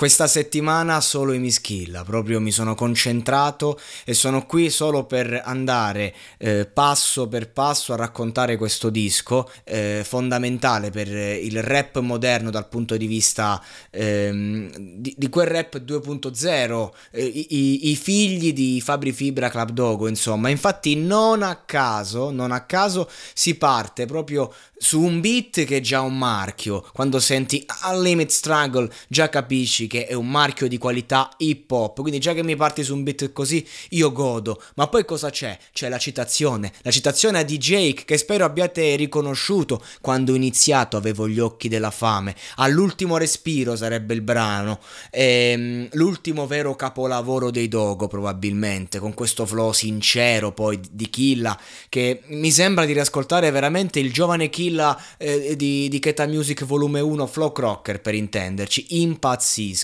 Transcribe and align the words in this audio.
Questa 0.00 0.26
settimana 0.26 0.98
solo 1.02 1.34
i 1.34 1.38
Mischilla, 1.38 2.04
proprio 2.04 2.40
mi 2.40 2.52
sono 2.52 2.74
concentrato 2.74 3.78
e 4.06 4.14
sono 4.14 4.46
qui 4.46 4.70
solo 4.70 5.04
per 5.04 5.42
andare 5.44 6.14
eh, 6.38 6.64
passo 6.64 7.28
per 7.28 7.50
passo 7.50 7.92
a 7.92 7.96
raccontare 7.96 8.56
questo 8.56 8.88
disco, 8.88 9.50
eh, 9.62 10.00
fondamentale 10.02 10.88
per 10.88 11.08
il 11.08 11.62
rap 11.62 11.98
moderno 11.98 12.48
dal 12.48 12.66
punto 12.68 12.96
di 12.96 13.06
vista 13.06 13.62
ehm, 13.90 14.72
di, 14.74 15.14
di, 15.18 15.28
quel 15.28 15.48
rap 15.48 15.78
2.0, 15.78 16.90
eh, 17.10 17.22
i, 17.22 17.90
i, 17.90 17.96
figli 17.96 18.54
di 18.54 18.80
Fabri 18.80 19.12
Fibra 19.12 19.50
Club 19.50 19.68
Dogo, 19.68 20.08
insomma. 20.08 20.48
Infatti 20.48 20.96
non 20.96 21.42
a 21.42 21.56
caso, 21.66 22.30
non 22.30 22.52
a 22.52 22.64
caso 22.64 23.06
si 23.34 23.56
parte 23.56 24.06
proprio 24.06 24.50
su 24.78 25.02
un 25.02 25.20
beat 25.20 25.64
che 25.64 25.76
è 25.76 25.80
già 25.80 26.00
un 26.00 26.16
marchio, 26.16 26.88
quando 26.94 27.20
senti 27.20 27.66
Unlimited 27.84 28.30
Struggle 28.30 28.90
già 29.08 29.28
capisci 29.28 29.88
che 29.90 30.06
è 30.06 30.14
un 30.14 30.30
marchio 30.30 30.68
di 30.68 30.78
qualità 30.78 31.28
hip 31.38 31.68
hop, 31.68 32.00
quindi 32.00 32.20
già 32.20 32.32
che 32.32 32.44
mi 32.44 32.54
parti 32.54 32.84
su 32.84 32.94
un 32.94 33.02
beat 33.02 33.32
così 33.32 33.66
io 33.90 34.12
godo, 34.12 34.62
ma 34.76 34.86
poi 34.86 35.04
cosa 35.04 35.30
c'è? 35.30 35.58
C'è 35.72 35.88
la 35.88 35.98
citazione, 35.98 36.72
la 36.82 36.92
citazione 36.92 37.40
a 37.40 37.44
DJ 37.44 37.94
che 38.04 38.16
spero 38.16 38.44
abbiate 38.44 38.94
riconosciuto. 38.94 39.82
Quando 40.00 40.30
ho 40.30 40.36
iniziato 40.36 40.96
avevo 40.96 41.28
gli 41.28 41.40
occhi 41.40 41.68
della 41.68 41.90
fame, 41.90 42.36
all'ultimo 42.56 43.16
respiro 43.16 43.74
sarebbe 43.74 44.14
il 44.14 44.20
brano, 44.20 44.78
ehm, 45.10 45.88
l'ultimo 45.94 46.46
vero 46.46 46.76
capolavoro 46.76 47.50
dei 47.50 47.66
Dogo 47.66 48.06
probabilmente, 48.06 49.00
con 49.00 49.12
questo 49.12 49.44
flow 49.44 49.72
sincero 49.72 50.52
poi 50.52 50.80
di 50.88 51.10
Killa 51.10 51.58
che 51.88 52.22
mi 52.26 52.52
sembra 52.52 52.84
di 52.84 52.92
riascoltare 52.92 53.50
veramente 53.50 53.98
il 53.98 54.12
giovane 54.12 54.50
Killa 54.50 54.96
eh, 55.16 55.56
di, 55.56 55.88
di 55.88 55.98
Keta 55.98 56.26
Music 56.26 56.64
volume 56.64 57.00
1 57.00 57.26
Flow 57.26 57.50
Crocker 57.50 58.00
per 58.00 58.14
intenderci, 58.14 59.00
impazzisco. 59.00 59.79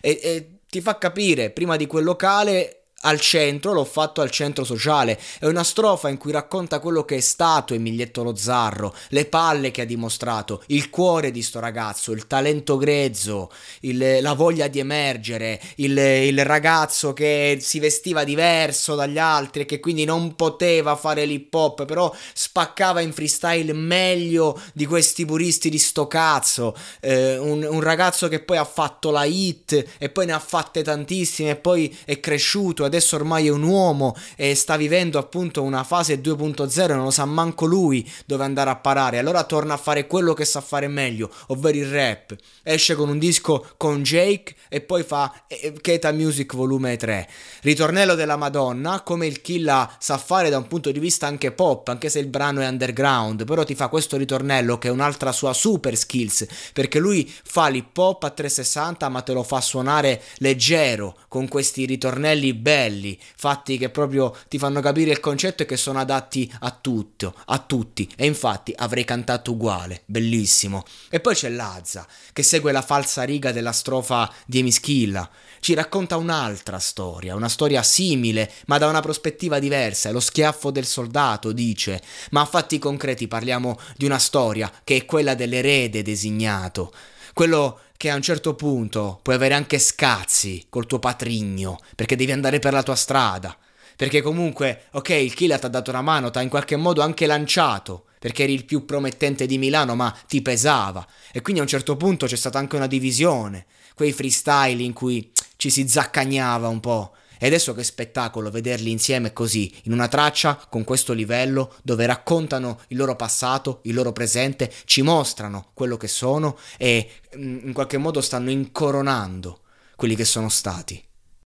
E, 0.00 0.20
e 0.22 0.50
ti 0.68 0.80
fa 0.80 0.98
capire, 0.98 1.50
prima 1.50 1.76
di 1.76 1.86
quel 1.86 2.04
locale 2.04 2.77
al 3.02 3.20
centro, 3.20 3.72
l'ho 3.72 3.84
fatto 3.84 4.20
al 4.20 4.30
centro 4.30 4.64
sociale. 4.64 5.18
È 5.38 5.46
una 5.46 5.62
strofa 5.62 6.08
in 6.08 6.16
cui 6.16 6.32
racconta 6.32 6.80
quello 6.80 7.04
che 7.04 7.16
è 7.16 7.20
stato 7.20 7.74
Emilietto 7.74 8.22
Lo 8.22 8.34
Zarro, 8.34 8.94
le 9.10 9.26
palle 9.26 9.70
che 9.70 9.82
ha 9.82 9.84
dimostrato, 9.84 10.62
il 10.66 10.90
cuore 10.90 11.30
di 11.30 11.42
sto 11.42 11.60
ragazzo, 11.60 12.12
il 12.12 12.26
talento 12.26 12.76
grezzo, 12.76 13.50
il, 13.80 14.18
la 14.20 14.32
voglia 14.32 14.66
di 14.66 14.80
emergere, 14.80 15.60
il, 15.76 15.96
il, 15.96 16.44
ragazzo 16.44 17.12
che 17.12 17.58
si 17.60 17.78
vestiva 17.78 18.24
diverso 18.24 18.94
dagli 18.94 19.18
altri 19.18 19.62
e 19.62 19.64
che 19.66 19.80
quindi 19.80 20.04
non 20.04 20.34
poteva 20.34 20.96
fare 20.96 21.24
l'hip 21.24 21.52
hop, 21.54 21.84
però 21.84 22.12
spaccava 22.32 23.00
in 23.00 23.12
freestyle 23.12 23.72
meglio 23.72 24.60
di 24.72 24.86
questi 24.86 25.24
puristi 25.24 25.68
di 25.70 25.78
sto 25.78 26.08
cazzo. 26.08 26.74
Eh, 27.00 27.38
un, 27.38 27.62
un 27.68 27.80
ragazzo 27.80 28.28
che 28.28 28.40
poi 28.40 28.56
ha 28.56 28.64
fatto 28.64 29.10
la 29.10 29.24
hit 29.24 29.84
e 29.98 30.08
poi 30.08 30.26
ne 30.26 30.32
ha 30.32 30.38
fatte 30.38 30.82
tantissime 30.82 31.50
e 31.50 31.56
poi 31.56 31.96
è 32.04 32.18
cresciuto 32.18 32.86
adesso 32.88 33.16
ormai 33.16 33.46
è 33.46 33.50
un 33.50 33.62
uomo 33.62 34.16
e 34.36 34.54
sta 34.54 34.76
vivendo 34.76 35.18
appunto 35.18 35.62
una 35.62 35.84
fase 35.84 36.20
2.0 36.20 36.90
e 36.90 36.94
non 36.94 37.04
lo 37.04 37.10
sa 37.10 37.24
manco 37.24 37.64
lui 37.64 38.08
dove 38.26 38.44
andare 38.44 38.70
a 38.70 38.76
parare. 38.76 39.18
Allora 39.18 39.44
torna 39.44 39.74
a 39.74 39.76
fare 39.76 40.06
quello 40.06 40.34
che 40.34 40.44
sa 40.44 40.60
fare 40.60 40.88
meglio, 40.88 41.30
ovvero 41.48 41.78
il 41.78 41.88
rap. 41.88 42.36
Esce 42.62 42.94
con 42.94 43.08
un 43.08 43.18
disco 43.18 43.64
con 43.76 44.02
Jake 44.02 44.54
e 44.68 44.80
poi 44.80 45.02
fa 45.02 45.44
eh, 45.46 45.60
eh, 45.62 45.72
Keta 45.80 46.12
Music 46.12 46.54
volume 46.54 46.96
3. 46.96 47.28
Ritornello 47.62 48.14
della 48.14 48.36
Madonna, 48.36 49.02
come 49.02 49.26
il 49.26 49.40
Killa 49.40 49.90
sa 49.98 50.18
fare 50.18 50.50
da 50.50 50.58
un 50.58 50.66
punto 50.66 50.90
di 50.90 50.98
vista 50.98 51.26
anche 51.26 51.52
pop, 51.52 51.88
anche 51.88 52.08
se 52.08 52.18
il 52.18 52.26
brano 52.26 52.60
è 52.60 52.68
underground, 52.68 53.44
però 53.44 53.64
ti 53.64 53.74
fa 53.74 53.88
questo 53.88 54.16
ritornello 54.16 54.78
che 54.78 54.88
è 54.88 54.90
un'altra 54.90 55.32
sua 55.32 55.52
super 55.52 55.96
skills, 55.96 56.46
perché 56.72 56.98
lui 56.98 57.30
fa 57.44 57.68
l'hip 57.68 57.96
hop 57.96 58.24
a 58.24 58.30
360 58.30 59.08
ma 59.08 59.22
te 59.22 59.32
lo 59.32 59.42
fa 59.42 59.60
suonare 59.60 60.22
leggero, 60.38 61.16
con 61.28 61.48
questi 61.48 61.84
ritornelli 61.84 62.54
belli 62.54 62.77
belli, 62.78 63.18
fatti 63.36 63.76
che 63.76 63.90
proprio 63.90 64.36
ti 64.48 64.56
fanno 64.56 64.80
capire 64.80 65.10
il 65.10 65.18
concetto 65.18 65.64
e 65.64 65.66
che 65.66 65.76
sono 65.76 65.98
adatti 65.98 66.50
a 66.60 66.70
tutto, 66.70 67.34
a 67.46 67.58
tutti. 67.58 68.08
E 68.16 68.24
infatti 68.24 68.72
avrei 68.76 69.04
cantato 69.04 69.52
uguale, 69.52 70.02
bellissimo. 70.06 70.84
E 71.10 71.18
poi 71.18 71.34
c'è 71.34 71.48
Lazza, 71.48 72.06
che 72.32 72.44
segue 72.44 72.70
la 72.70 72.82
falsa 72.82 73.24
riga 73.24 73.50
della 73.50 73.72
strofa 73.72 74.32
di 74.46 74.60
Emischilla. 74.60 75.28
Ci 75.60 75.74
racconta 75.74 76.16
un'altra 76.16 76.78
storia, 76.78 77.34
una 77.34 77.48
storia 77.48 77.82
simile, 77.82 78.50
ma 78.66 78.78
da 78.78 78.86
una 78.86 79.00
prospettiva 79.00 79.58
diversa. 79.58 80.08
È 80.08 80.12
lo 80.12 80.20
schiaffo 80.20 80.70
del 80.70 80.86
soldato, 80.86 81.50
dice. 81.50 82.00
Ma 82.30 82.42
a 82.42 82.46
fatti 82.46 82.78
concreti 82.78 83.26
parliamo 83.26 83.76
di 83.96 84.04
una 84.04 84.18
storia 84.18 84.70
che 84.84 84.96
è 84.96 85.04
quella 85.04 85.34
dell'erede 85.34 86.02
designato. 86.02 86.92
Quello 87.34 87.80
che 87.98 88.10
a 88.10 88.14
un 88.14 88.22
certo 88.22 88.54
punto 88.54 89.18
puoi 89.22 89.34
avere 89.34 89.54
anche 89.54 89.80
scazzi 89.80 90.64
col 90.70 90.86
tuo 90.86 91.00
patrigno, 91.00 91.80
perché 91.96 92.14
devi 92.14 92.30
andare 92.30 92.60
per 92.60 92.72
la 92.72 92.84
tua 92.84 92.94
strada. 92.94 93.58
Perché 93.96 94.22
comunque, 94.22 94.84
ok, 94.92 95.08
il 95.08 95.34
killer 95.34 95.58
ti 95.58 95.66
ha 95.66 95.68
dato 95.68 95.90
una 95.90 96.00
mano, 96.00 96.30
ti 96.30 96.38
ha 96.38 96.42
in 96.42 96.48
qualche 96.48 96.76
modo 96.76 97.02
anche 97.02 97.26
lanciato, 97.26 98.04
perché 98.20 98.44
eri 98.44 98.54
il 98.54 98.64
più 98.64 98.84
promettente 98.84 99.46
di 99.46 99.58
Milano, 99.58 99.96
ma 99.96 100.16
ti 100.28 100.40
pesava. 100.40 101.04
E 101.32 101.42
quindi 101.42 101.60
a 101.60 101.64
un 101.64 101.68
certo 101.68 101.96
punto 101.96 102.26
c'è 102.26 102.36
stata 102.36 102.56
anche 102.56 102.76
una 102.76 102.86
divisione, 102.86 103.66
quei 103.96 104.12
freestyle 104.12 104.80
in 104.80 104.92
cui 104.92 105.32
ci 105.56 105.68
si 105.68 105.88
zaccagnava 105.88 106.68
un 106.68 106.78
po'. 106.78 107.14
E 107.38 107.46
adesso 107.46 107.74
che 107.74 107.84
spettacolo 107.84 108.50
vederli 108.50 108.90
insieme 108.90 109.32
così, 109.32 109.72
in 109.84 109.92
una 109.92 110.08
traccia 110.08 110.60
con 110.68 110.84
questo 110.84 111.12
livello, 111.12 111.74
dove 111.82 112.06
raccontano 112.06 112.80
il 112.88 112.96
loro 112.96 113.16
passato, 113.16 113.80
il 113.82 113.94
loro 113.94 114.12
presente, 114.12 114.72
ci 114.84 115.02
mostrano 115.02 115.70
quello 115.74 115.96
che 115.96 116.08
sono 116.08 116.58
e 116.76 117.10
mm, 117.36 117.66
in 117.68 117.72
qualche 117.72 117.98
modo 117.98 118.20
stanno 118.20 118.50
incoronando 118.50 119.60
quelli 119.96 120.14
che 120.14 120.24
sono 120.24 120.48
stati. 120.48 121.07